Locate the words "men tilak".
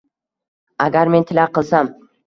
1.17-1.57